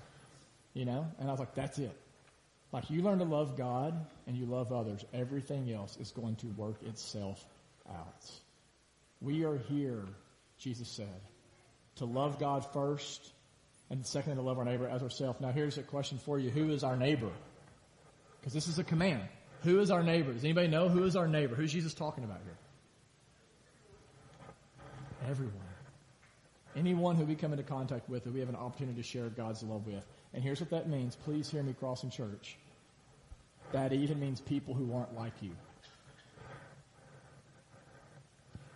[0.74, 1.08] You know?
[1.20, 1.96] And I was like, that's it.
[2.72, 5.06] Like, you learn to love God and you love others.
[5.14, 7.46] Everything else is going to work itself
[7.90, 8.30] out.
[9.26, 10.04] We are here,
[10.60, 11.20] Jesus said,
[11.96, 13.32] to love God first,
[13.90, 15.42] and secondly, to love our neighbor as ourselves.
[15.42, 17.32] Now, here's a question for you: Who is our neighbor?
[18.40, 19.24] Because this is a command.
[19.64, 20.32] Who is our neighbor?
[20.32, 21.56] Does anybody know who is our neighbor?
[21.56, 22.58] Who's Jesus talking about here?
[25.28, 25.56] Everyone.
[26.76, 29.64] Anyone who we come into contact with, that we have an opportunity to share God's
[29.64, 30.04] love with.
[30.36, 31.16] And here's what that means.
[31.16, 32.58] Please hear me, Crossing Church.
[33.72, 35.52] That even means people who aren't like you.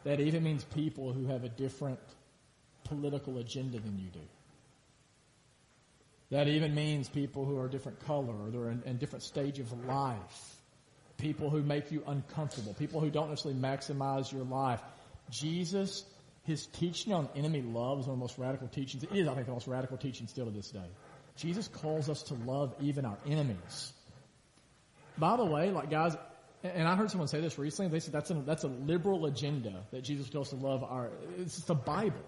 [0.09, 1.99] That even means people who have a different
[2.85, 4.27] political agenda than you do.
[6.31, 9.59] That even means people who are a different color or they're in, in different stage
[9.59, 10.55] of life.
[11.17, 12.73] People who make you uncomfortable.
[12.73, 14.81] People who don't necessarily maximize your life.
[15.29, 16.05] Jesus,
[16.41, 19.03] his teaching on enemy love is one of the most radical teachings.
[19.03, 20.89] It is, I think, the most radical teaching still to this day.
[21.35, 23.93] Jesus calls us to love even our enemies.
[25.19, 26.17] By the way, like guys,
[26.63, 27.91] and I heard someone say this recently.
[27.91, 31.09] They said that's a, that's a liberal agenda that Jesus tells us to love our.
[31.37, 32.19] It's just the Bible.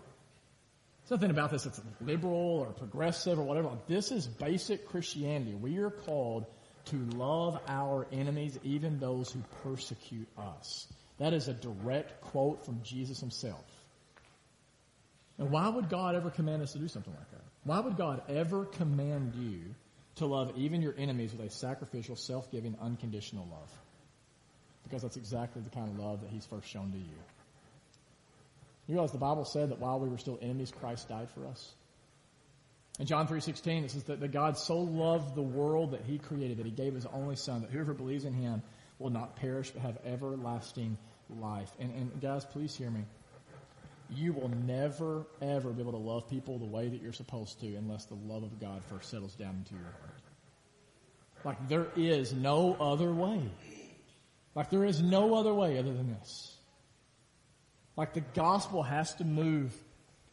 [1.01, 3.71] There's nothing about this that's liberal or progressive or whatever.
[3.87, 5.53] This is basic Christianity.
[5.53, 6.45] We are called
[6.85, 10.87] to love our enemies, even those who persecute us.
[11.19, 13.65] That is a direct quote from Jesus himself.
[15.37, 17.41] And why would God ever command us to do something like that?
[17.63, 19.75] Why would God ever command you
[20.15, 23.71] to love even your enemies with a sacrificial, self-giving, unconditional love?
[24.91, 27.15] Because that's exactly the kind of love that he's first shown to you.
[28.87, 31.71] You realize the Bible said that while we were still enemies, Christ died for us?
[32.99, 36.57] In John 3.16, it says that, that God so loved the world that he created
[36.57, 38.61] that he gave his only son, that whoever believes in him
[38.99, 40.97] will not perish but have everlasting
[41.39, 41.71] life.
[41.79, 43.05] And, and guys, please hear me.
[44.09, 47.75] You will never, ever be able to love people the way that you're supposed to
[47.75, 50.21] unless the love of God first settles down into your heart.
[51.45, 53.41] Like there is no other way.
[54.55, 56.55] Like there is no other way other than this.
[57.95, 59.75] Like the gospel has to move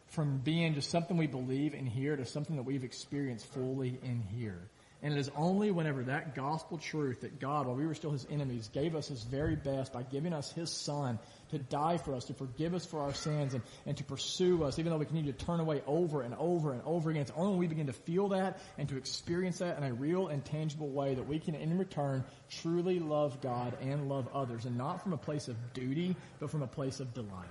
[0.06, 4.22] from being just something we believe in here to something that we've experienced fully in
[4.22, 4.70] here.
[5.00, 8.26] And it is only whenever that gospel truth that God, while we were still his
[8.30, 12.24] enemies, gave us his very best by giving us his son to die for us,
[12.24, 15.32] to forgive us for our sins, and, and to pursue us, even though we continue
[15.32, 17.22] to turn away over and over and over again.
[17.22, 20.28] It's only when we begin to feel that and to experience that in a real
[20.28, 24.64] and tangible way that we can, in return, truly love God and love others.
[24.64, 27.46] And not from a place of duty, but from a place of delight.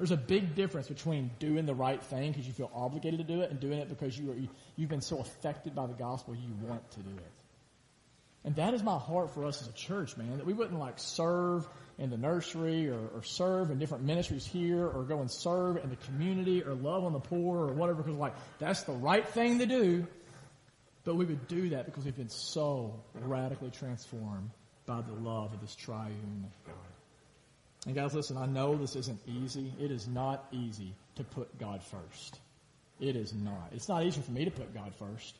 [0.00, 3.42] There's a big difference between doing the right thing because you feel obligated to do
[3.42, 6.34] it and doing it because you are, you, you've been so affected by the gospel
[6.34, 7.32] you want to do it.
[8.42, 10.94] And that is my heart for us as a church, man, that we wouldn't like
[10.96, 15.76] serve in the nursery or, or serve in different ministries here or go and serve
[15.76, 19.28] in the community or love on the poor or whatever because like that's the right
[19.28, 20.06] thing to do.
[21.04, 24.48] But we would do that because we've been so radically transformed
[24.86, 26.99] by the love of this triune God.
[27.86, 29.72] And guys, listen, I know this isn't easy.
[29.80, 32.38] It is not easy to put God first.
[33.00, 33.70] It is not.
[33.72, 35.34] It's not easy for me to put God first.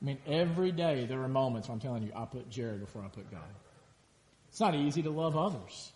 [0.00, 3.02] I mean, every day there are moments where I'm telling you, I put Jared before
[3.02, 3.40] I put God.
[4.48, 5.92] It's not easy to love others.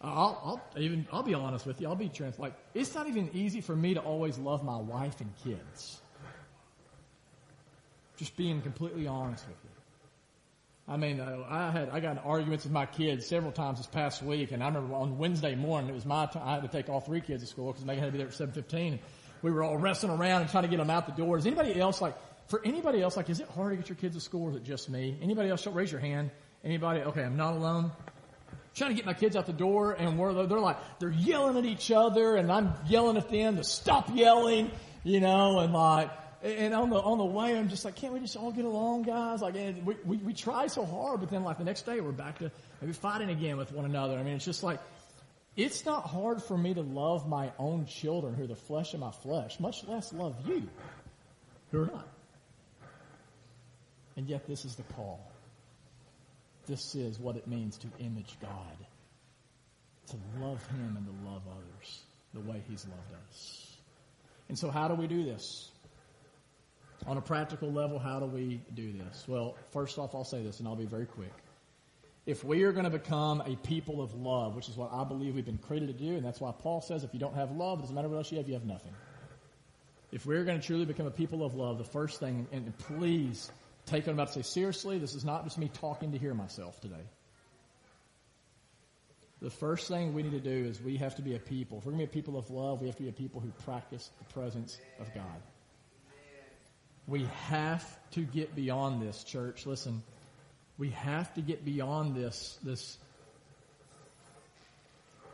[0.00, 1.88] I'll, I'll even, I'll be honest with you.
[1.88, 5.20] I'll be trans, like, it's not even easy for me to always love my wife
[5.20, 6.00] and kids.
[8.16, 9.81] Just being completely honest with you.
[10.88, 14.22] I mean, uh, I had I got arguments with my kids several times this past
[14.22, 16.42] week, and I remember on Wednesday morning it was my time.
[16.44, 18.26] I had to take all three kids to school because Megan had to be there
[18.26, 18.98] at seven fifteen.
[19.42, 21.38] We were all wrestling around and trying to get them out the door.
[21.38, 22.16] Is anybody else like?
[22.48, 24.56] For anybody else, like, is it hard to get your kids to school, or is
[24.56, 25.16] it just me?
[25.22, 25.66] Anybody else?
[25.66, 26.30] Raise your hand.
[26.64, 27.00] Anybody?
[27.00, 27.92] Okay, I'm not alone.
[28.74, 31.64] trying to get my kids out the door, and we're, they're like, they're yelling at
[31.64, 34.70] each other, and I'm yelling at them to stop yelling,
[35.04, 36.10] you know, and like,
[36.42, 39.02] and on the on the way, I'm just like, can't we just all get along,
[39.02, 39.42] guys?
[39.42, 42.38] Like, we, we we try so hard, but then like the next day, we're back
[42.40, 42.50] to
[42.80, 44.18] maybe fighting again with one another.
[44.18, 44.80] I mean, it's just like,
[45.56, 49.00] it's not hard for me to love my own children who are the flesh of
[49.00, 50.68] my flesh, much less love you,
[51.70, 52.08] who are not.
[54.16, 55.32] And yet, this is the call.
[56.66, 58.76] This is what it means to image God,
[60.08, 62.00] to love Him and to love others
[62.34, 63.76] the way He's loved us.
[64.48, 65.71] And so, how do we do this?
[67.06, 69.24] On a practical level, how do we do this?
[69.26, 71.32] Well, first off, I'll say this and I'll be very quick.
[72.24, 75.34] If we are going to become a people of love, which is what I believe
[75.34, 77.80] we've been created to do, and that's why Paul says if you don't have love,
[77.80, 78.92] it doesn't matter what else you have, you have nothing.
[80.12, 83.50] If we're going to truly become a people of love, the first thing, and please
[83.86, 86.34] take what I'm about to say seriously, this is not just me talking to hear
[86.34, 87.04] myself today.
[89.40, 91.78] The first thing we need to do is we have to be a people.
[91.78, 93.40] If we're going to be a people of love, we have to be a people
[93.40, 95.42] who practice the presence of God.
[97.08, 99.66] We have to get beyond this, church.
[99.66, 100.02] Listen,
[100.78, 102.96] we have to get beyond this, this,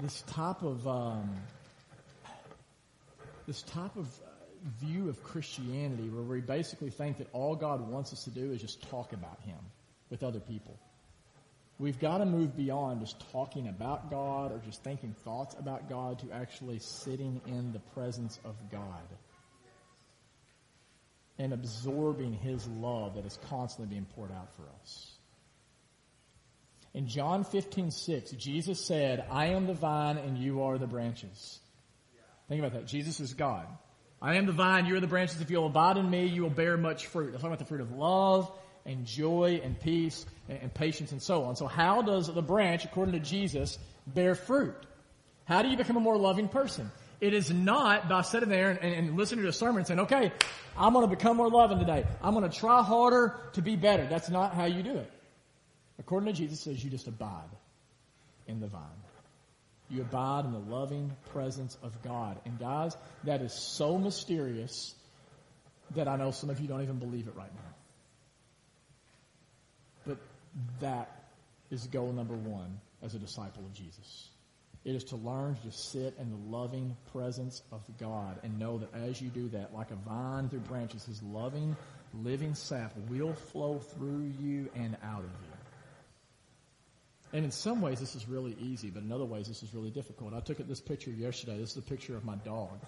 [0.00, 1.30] this type of, um,
[3.46, 4.08] this type of
[4.80, 8.60] view of Christianity where we basically think that all God wants us to do is
[8.60, 9.58] just talk about Him
[10.10, 10.76] with other people.
[11.78, 16.18] We've got to move beyond just talking about God or just thinking thoughts about God
[16.20, 19.02] to actually sitting in the presence of God
[21.38, 25.12] and absorbing His love that is constantly being poured out for us.
[26.94, 31.60] In John 15, 6, Jesus said, I am the vine and you are the branches.
[32.48, 32.86] Think about that.
[32.86, 33.66] Jesus is God.
[34.20, 35.40] I am the vine, you are the branches.
[35.40, 37.28] If you'll abide in me, you will bear much fruit.
[37.28, 38.50] I'm talking about the fruit of love
[38.84, 41.54] and joy and peace and, and patience and so on.
[41.54, 44.74] So how does the branch, according to Jesus, bear fruit?
[45.44, 46.90] How do you become a more loving person?
[47.20, 50.32] It is not by sitting there and, and, listening to a sermon and saying, okay,
[50.76, 52.04] I'm going to become more loving today.
[52.22, 54.06] I'm going to try harder to be better.
[54.06, 55.10] That's not how you do it.
[55.98, 57.50] According to Jesus, says you just abide
[58.46, 58.82] in the vine.
[59.90, 62.38] You abide in the loving presence of God.
[62.44, 64.94] And guys, that is so mysterious
[65.96, 67.74] that I know some of you don't even believe it right now.
[70.06, 70.18] But
[70.80, 71.22] that
[71.70, 74.28] is goal number one as a disciple of Jesus.
[74.88, 78.88] It is to learn to sit in the loving presence of God and know that
[78.94, 81.76] as you do that, like a vine through branches, His loving,
[82.14, 85.52] living sap will flow through you and out of you.
[87.34, 89.90] And in some ways this is really easy, but in other ways this is really
[89.90, 90.32] difficult.
[90.32, 91.58] I took this picture yesterday.
[91.58, 92.80] This is a picture of my dog.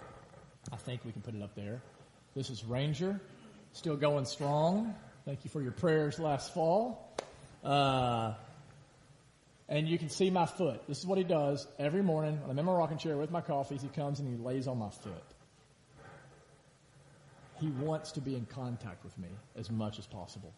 [0.73, 1.83] I think we can put it up there.
[2.33, 3.21] This is Ranger,
[3.73, 4.95] still going strong.
[5.23, 7.15] Thank you for your prayers last fall.
[7.63, 8.33] Uh,
[9.71, 10.81] and you can see my foot.
[10.85, 13.39] This is what he does every morning when I'm in my rocking chair with my
[13.39, 13.77] coffee.
[13.77, 15.23] He comes and he lays on my foot.
[17.61, 20.53] He wants to be in contact with me as much as possible.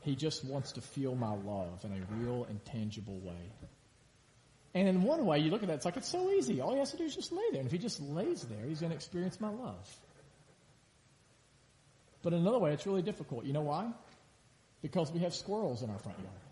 [0.00, 3.52] He just wants to feel my love in a real and tangible way.
[4.74, 6.62] And in one way, you look at that, it's like it's so easy.
[6.62, 7.60] All he has to do is just lay there.
[7.60, 9.86] And if he just lays there, he's going to experience my love.
[12.22, 13.44] But in another way, it's really difficult.
[13.44, 13.90] You know why?
[14.80, 16.47] Because we have squirrels in our front yard.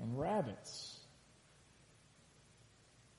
[0.00, 0.98] And rabbits.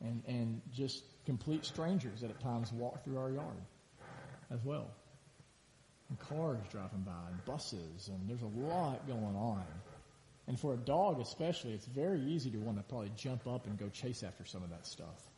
[0.02, 3.62] And, and just complete strangers that at times walk through our yard
[4.50, 4.90] as well
[6.12, 9.64] and cars driving by and buses and there's a lot going on.
[10.48, 13.80] And for a dog especially, it's very easy to want to probably jump up and
[13.80, 15.30] go chase after some of that stuff.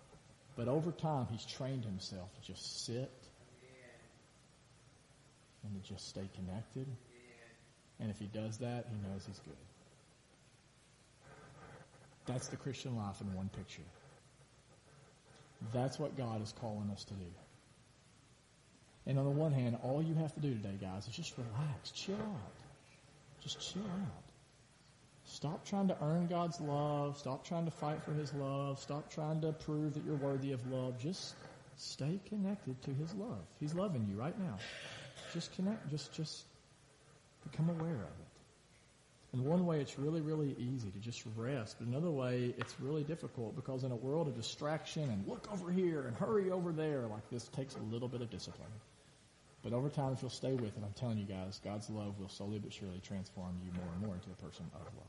[0.56, 3.12] But over time, he's trained himself to just sit
[5.63, 6.88] and to just stay connected.
[7.99, 9.53] And if he does that, he knows he's good.
[12.25, 13.83] That's the Christian life in one picture.
[15.73, 17.25] That's what God is calling us to do.
[19.05, 21.91] And on the one hand, all you have to do today, guys, is just relax,
[21.91, 22.55] chill out.
[23.41, 24.23] Just chill out.
[25.25, 27.17] Stop trying to earn God's love.
[27.17, 28.79] Stop trying to fight for His love.
[28.79, 30.99] Stop trying to prove that you're worthy of love.
[30.99, 31.36] Just
[31.77, 33.39] stay connected to His love.
[33.59, 34.57] He's loving you right now.
[35.33, 35.89] Just connect.
[35.89, 36.45] Just, just
[37.49, 38.33] become aware of it.
[39.34, 41.78] In one way, it's really, really easy to just rest.
[41.80, 45.72] But another way, it's really difficult because in a world of distraction and look over
[45.72, 48.69] here and hurry over there, like this takes a little bit of discipline.
[49.63, 52.30] But over time, if you'll stay with it, I'm telling you guys, God's love will
[52.30, 55.08] slowly but surely transform you more and more into a person of love.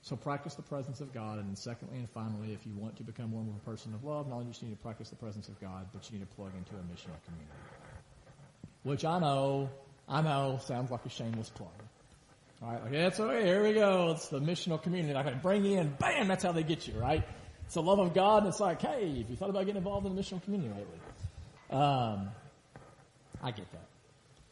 [0.00, 1.38] So practice the presence of God.
[1.38, 4.26] And secondly and finally, if you want to become more of a person of love,
[4.26, 6.50] not only you need to practice the presence of God, but you need to plug
[6.56, 7.52] into a missional community.
[8.82, 9.70] Which I know,
[10.08, 11.70] I know sounds like a shameless plug.
[12.62, 14.12] Right, okay, it's okay, here we go.
[14.12, 15.16] It's the missional community.
[15.16, 17.24] I can bring you in, bam, that's how they get you, right?
[17.64, 20.06] It's the love of God, and it's like, hey, have you thought about getting involved
[20.06, 21.00] in the missional community lately?
[21.70, 22.30] Um,
[23.42, 23.88] I get that.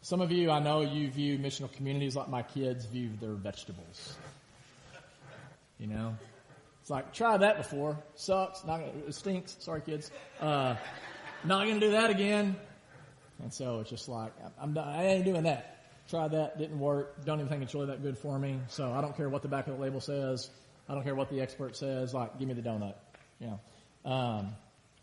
[0.02, 4.16] Some of you, I know you view missional communities like my kids view their vegetables.
[5.78, 6.16] You know?
[6.80, 7.96] It's like, try that before.
[8.16, 8.64] Sucks.
[8.64, 9.56] Not gonna, it stinks.
[9.60, 10.10] Sorry, kids.
[10.40, 10.74] Uh,
[11.44, 12.56] not gonna do that again.
[13.40, 15.79] And so it's just like, I'm, I'm, I ain't doing that.
[16.10, 17.24] Tried that, didn't work.
[17.24, 18.58] Don't even think it's really that good for me.
[18.68, 20.50] So I don't care what the back of the label says.
[20.88, 22.12] I don't care what the expert says.
[22.12, 22.94] Like, give me the donut.
[23.38, 24.10] You know.
[24.10, 24.56] Um,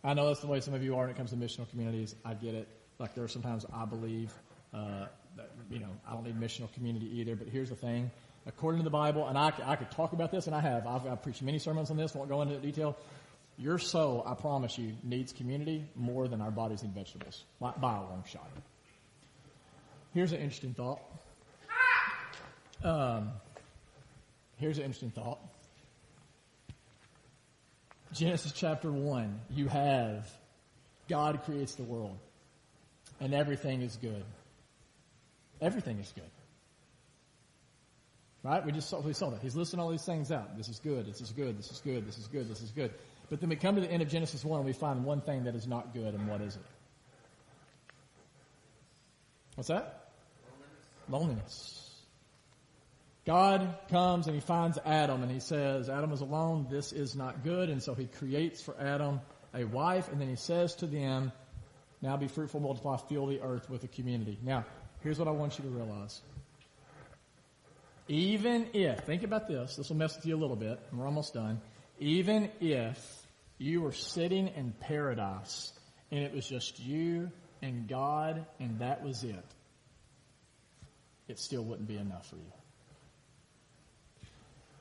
[0.03, 2.14] I know that's the way some of you are when it comes to missional communities.
[2.26, 2.68] I get it.
[2.99, 4.34] Like there are sometimes I believe
[4.74, 5.05] uh,
[5.38, 8.12] that you know, I don't need missional community either, but here's the thing.
[8.45, 11.05] According to the Bible, and I, I could talk about this, and I have, I've,
[11.05, 12.97] I've preached many sermons on this, won't go into detail.
[13.58, 17.97] Your soul, I promise you, needs community more than our bodies need vegetables, by, by
[17.97, 18.49] a long shot.
[20.18, 20.99] Here's an interesting thought.
[22.84, 23.30] Um,
[24.55, 25.38] here's an interesting thought.
[28.13, 30.28] Genesis chapter 1, you have
[31.07, 32.18] God creates the world,
[33.20, 34.24] and everything is good.
[35.61, 36.32] Everything is good.
[38.41, 38.65] Right?
[38.65, 39.41] We just saw, we saw that.
[39.43, 40.57] He's listing all these things out.
[40.57, 42.91] This is good, this is good, this is good, this is good, this is good.
[43.30, 45.43] But then we come to the end of Genesis 1 and we find one thing
[45.43, 46.65] that is not good, and what is it?
[49.53, 50.05] What's that?
[51.10, 51.84] Loneliness.
[53.26, 57.43] God comes and he finds Adam and he says, Adam is alone, this is not
[57.43, 59.20] good, and so he creates for Adam
[59.53, 61.32] a wife, and then he says to them,
[62.01, 64.38] now be fruitful, multiply, fill the earth with a community.
[64.43, 64.66] Now,
[65.01, 66.22] here's what I want you to realize.
[68.08, 71.05] Even if, think about this, this will mess with you a little bit, and we're
[71.05, 71.60] almost done.
[71.99, 72.97] Even if
[73.58, 75.74] you were sitting in paradise
[76.12, 77.32] and it was just you
[77.62, 79.43] and God and that was it,
[81.28, 82.54] it still wouldn't be enough for you.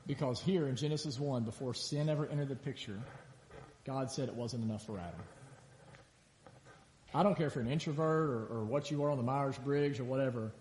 [0.05, 2.97] Because here in Genesis 1, before sin ever entered the picture,
[3.85, 5.19] God said it wasn't enough for Adam.
[7.13, 9.99] I don't care if you're an introvert or, or what you are on the Myers-Briggs
[9.99, 10.51] or whatever.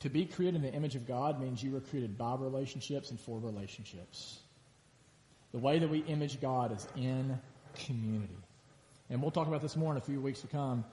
[0.00, 3.18] To be created in the image of God means you were created by relationships and
[3.18, 4.38] for relationships.
[5.52, 7.38] The way that we image God is in
[7.86, 8.36] community.
[9.10, 10.84] And we'll talk about this more in a few weeks to come.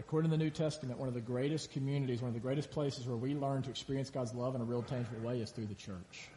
[0.00, 3.06] According to the New Testament, one of the greatest communities, one of the greatest places
[3.06, 5.74] where we learn to experience God's love in a real tangible way is through the
[5.74, 6.30] church.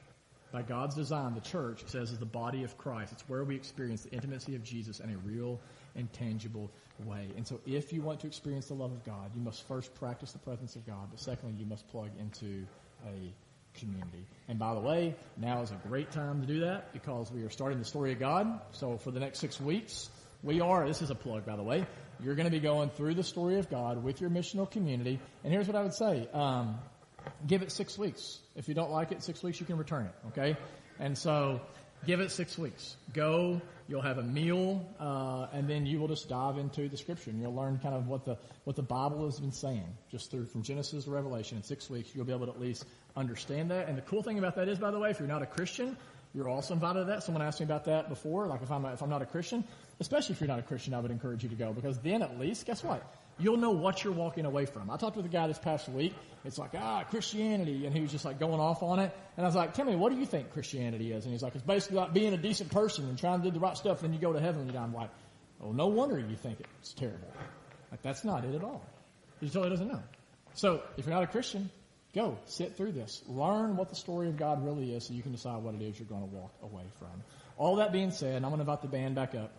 [0.51, 3.13] By God's design, the church, it says, is the body of Christ.
[3.13, 5.59] It's where we experience the intimacy of Jesus in a real
[5.95, 6.69] and tangible
[7.05, 7.29] way.
[7.37, 10.33] And so if you want to experience the love of God, you must first practice
[10.33, 12.65] the presence of God, but secondly, you must plug into
[13.07, 13.33] a
[13.79, 14.27] community.
[14.47, 17.49] And by the way, now is a great time to do that because we are
[17.49, 18.59] starting the story of God.
[18.73, 20.09] So for the next six weeks,
[20.43, 21.85] we are, this is a plug by the way,
[22.21, 25.19] you're going to be going through the story of God with your missional community.
[25.43, 26.27] And here's what I would say.
[26.33, 26.79] Um,
[27.47, 28.39] give it six weeks.
[28.55, 30.13] If you don't like it, six weeks you can return it.
[30.27, 30.57] Okay,
[30.99, 31.61] and so
[32.05, 32.95] give it six weeks.
[33.13, 33.61] Go.
[33.89, 37.41] You'll have a meal, uh, and then you will just dive into the scripture, and
[37.41, 40.63] you'll learn kind of what the what the Bible has been saying, just through from
[40.63, 41.57] Genesis to Revelation.
[41.57, 42.85] In six weeks, you'll be able to at least
[43.17, 43.89] understand that.
[43.89, 45.97] And the cool thing about that is, by the way, if you're not a Christian,
[46.33, 47.23] you're also invited to that.
[47.23, 48.47] Someone asked me about that before.
[48.47, 49.63] Like if I'm if I'm not a Christian,
[50.03, 52.37] especially if you're not a Christian, I would encourage you to go because then at
[52.37, 53.01] least, guess what?
[53.39, 54.91] You'll know what you're walking away from.
[54.91, 56.13] I talked with a guy this past week.
[56.43, 57.85] It's like, ah, Christianity.
[57.85, 59.15] And he was just like going off on it.
[59.37, 61.23] And I was like, tell me, what do you think Christianity is?
[61.23, 63.61] And he's like, it's basically like being a decent person and trying to do the
[63.61, 64.03] right stuff.
[64.03, 65.09] And then you go to heaven and I'm like,
[65.61, 67.31] oh, no wonder you think it's terrible.
[67.91, 68.85] Like that's not it at all.
[69.39, 70.03] He totally doesn't know.
[70.53, 71.71] So if you're not a Christian,
[72.13, 73.23] go sit through this.
[73.27, 75.97] Learn what the story of God really is so you can decide what it is
[75.97, 77.23] you're going to walk away from.
[77.57, 79.51] All that being said, I'm going to invite the band back up.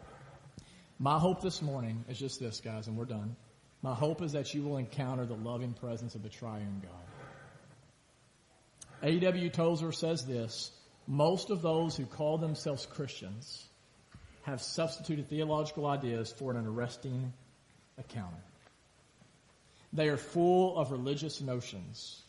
[0.99, 3.35] My hope this morning is just this, guys, and we're done.
[3.83, 6.93] My hope is that you will encounter the loving presence of the triune God.
[9.03, 9.51] A.W.
[9.51, 10.71] Tozer says this,
[11.07, 13.67] most of those who call themselves Christians
[14.43, 17.33] have substituted theological ideas for an arresting
[17.99, 18.41] accounting.
[19.93, 22.23] They are full of religious notions,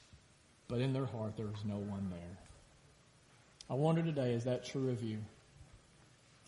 [0.67, 2.37] but in their heart there is no one there.
[3.69, 5.19] I wonder today, is that true of you?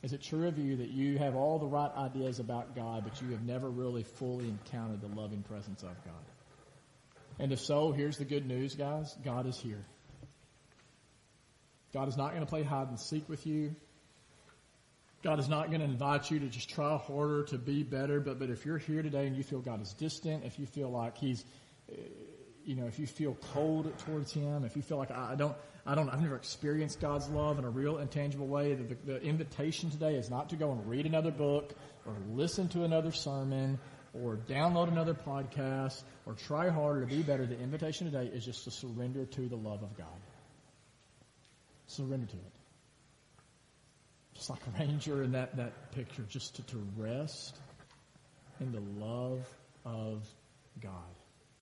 [0.07, 3.21] Is it true of you that you have all the right ideas about God, but
[3.21, 6.23] you have never really fully encountered the loving presence of God?
[7.39, 9.13] And if so, here's the good news, guys.
[9.25, 9.83] God is here.
[11.93, 13.75] God is not going to play hide and seek with you.
[15.23, 18.39] God is not going to invite you to just try harder to be better, but,
[18.39, 21.17] but if you're here today and you feel God is distant, if you feel like
[21.17, 21.43] He's,
[22.67, 25.55] you know, if you feel cold towards Him, if you feel like I don't,
[25.85, 28.73] I don't, I've never experienced God's love in a real and tangible way.
[28.73, 31.73] The, the, invitation today is not to go and read another book
[32.05, 33.79] or listen to another sermon
[34.13, 37.45] or download another podcast or try harder to be better.
[37.45, 40.19] The invitation today is just to surrender to the love of God.
[41.85, 42.53] Surrender to it.
[44.33, 47.55] Just like a ranger in that, that picture, just to, to rest
[48.59, 49.47] in the love
[49.85, 50.27] of
[50.81, 51.16] God.